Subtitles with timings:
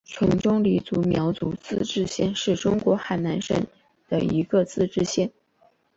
[0.07, 3.67] 琼中黎族苗族自治县是中国海南省
[4.09, 5.29] 的一个自治县。